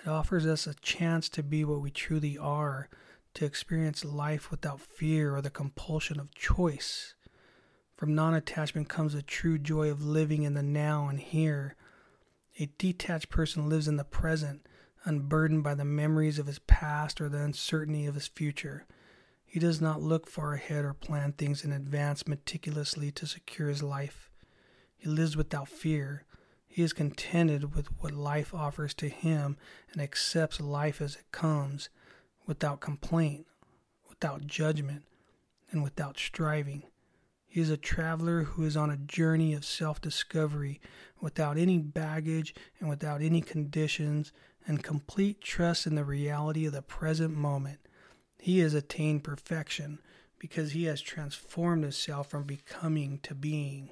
It 0.02 0.08
offers 0.08 0.46
us 0.46 0.66
a 0.66 0.74
chance 0.74 1.28
to 1.30 1.42
be 1.42 1.64
what 1.64 1.80
we 1.80 1.90
truly 1.90 2.36
are, 2.36 2.88
to 3.34 3.44
experience 3.44 4.04
life 4.04 4.50
without 4.50 4.80
fear 4.80 5.34
or 5.34 5.40
the 5.40 5.50
compulsion 5.50 6.20
of 6.20 6.34
choice. 6.34 7.14
From 7.96 8.14
non 8.14 8.34
attachment 8.34 8.88
comes 8.88 9.14
a 9.14 9.22
true 9.22 9.58
joy 9.58 9.90
of 9.90 10.04
living 10.04 10.42
in 10.42 10.54
the 10.54 10.62
now 10.62 11.08
and 11.08 11.18
here. 11.18 11.74
A 12.60 12.68
detached 12.76 13.30
person 13.30 13.68
lives 13.68 13.86
in 13.86 13.96
the 13.96 14.04
present, 14.04 14.66
unburdened 15.04 15.62
by 15.62 15.74
the 15.74 15.84
memories 15.84 16.40
of 16.40 16.46
his 16.46 16.58
past 16.58 17.20
or 17.20 17.28
the 17.28 17.40
uncertainty 17.40 18.04
of 18.04 18.16
his 18.16 18.26
future. 18.26 18.84
He 19.46 19.60
does 19.60 19.80
not 19.80 20.02
look 20.02 20.28
far 20.28 20.54
ahead 20.54 20.84
or 20.84 20.92
plan 20.92 21.32
things 21.32 21.64
in 21.64 21.70
advance 21.70 22.26
meticulously 22.26 23.12
to 23.12 23.26
secure 23.26 23.68
his 23.68 23.82
life. 23.82 24.28
He 24.96 25.08
lives 25.08 25.36
without 25.36 25.68
fear. 25.68 26.24
He 26.66 26.82
is 26.82 26.92
contented 26.92 27.76
with 27.76 27.86
what 28.00 28.12
life 28.12 28.52
offers 28.52 28.92
to 28.94 29.08
him 29.08 29.56
and 29.92 30.02
accepts 30.02 30.60
life 30.60 31.00
as 31.00 31.14
it 31.14 31.30
comes, 31.30 31.88
without 32.44 32.80
complaint, 32.80 33.46
without 34.08 34.48
judgment, 34.48 35.04
and 35.70 35.84
without 35.84 36.18
striving. 36.18 36.82
He 37.48 37.60
is 37.60 37.70
a 37.70 37.78
traveler 37.78 38.42
who 38.42 38.64
is 38.64 38.76
on 38.76 38.90
a 38.90 38.96
journey 38.96 39.54
of 39.54 39.64
self 39.64 40.00
discovery 40.00 40.80
without 41.20 41.56
any 41.56 41.78
baggage 41.78 42.54
and 42.78 42.88
without 42.88 43.22
any 43.22 43.40
conditions, 43.40 44.32
and 44.66 44.84
complete 44.84 45.40
trust 45.40 45.86
in 45.86 45.94
the 45.94 46.04
reality 46.04 46.66
of 46.66 46.74
the 46.74 46.82
present 46.82 47.34
moment. 47.34 47.80
He 48.38 48.58
has 48.58 48.74
attained 48.74 49.24
perfection 49.24 49.98
because 50.38 50.72
he 50.72 50.84
has 50.84 51.00
transformed 51.00 51.82
himself 51.82 52.28
from 52.28 52.44
becoming 52.44 53.18
to 53.20 53.34
being. 53.34 53.90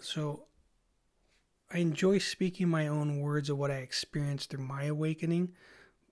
So 0.00 0.46
I 1.70 1.78
enjoy 1.78 2.18
speaking 2.18 2.68
my 2.68 2.88
own 2.88 3.20
words 3.20 3.48
of 3.48 3.56
what 3.56 3.70
I 3.70 3.76
experienced 3.76 4.50
through 4.50 4.64
my 4.64 4.84
awakening, 4.84 5.52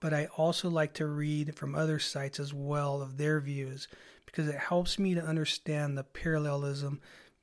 but 0.00 0.14
I 0.14 0.26
also 0.36 0.68
like 0.70 0.94
to 0.94 1.06
read 1.06 1.56
from 1.56 1.74
other 1.74 1.98
sites 1.98 2.40
as 2.40 2.54
well 2.54 3.02
of 3.02 3.18
their 3.18 3.40
views 3.40 3.86
because 4.26 4.48
it 4.48 4.56
helps 4.56 4.98
me 4.98 5.14
to 5.14 5.22
understand 5.22 5.96
the 5.96 6.04
parallelism 6.04 7.00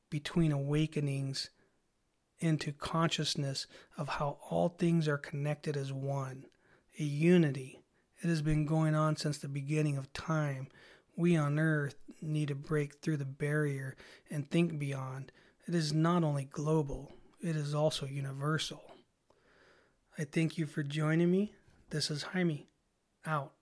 between 0.09 0.51
awakenings 0.51 1.49
into 2.39 2.71
consciousness 2.71 3.67
of 3.97 4.07
how 4.07 4.37
all 4.49 4.69
things 4.69 5.07
are 5.07 5.17
connected 5.17 5.75
as 5.75 5.91
one, 5.91 6.45
a 6.99 7.03
unity. 7.03 7.79
It 8.21 8.27
has 8.27 8.41
been 8.41 8.65
going 8.65 8.95
on 8.95 9.15
since 9.15 9.37
the 9.37 9.47
beginning 9.47 9.97
of 9.97 10.11
time. 10.13 10.67
We 11.15 11.35
on 11.35 11.59
earth 11.59 11.95
need 12.21 12.47
to 12.49 12.55
break 12.55 12.95
through 12.95 13.17
the 13.17 13.25
barrier 13.25 13.95
and 14.29 14.49
think 14.49 14.79
beyond 14.79 15.31
it 15.67 15.75
is 15.75 15.93
not 15.93 16.23
only 16.23 16.45
global, 16.45 17.11
it 17.41 17.55
is 17.55 17.75
also 17.75 18.05
universal. 18.05 18.81
I 20.17 20.23
thank 20.23 20.57
you 20.57 20.65
for 20.65 20.81
joining 20.81 21.29
me. 21.29 21.53
This 21.89 22.11
is 22.11 22.23
Jaime, 22.23 22.67
out. 23.25 23.53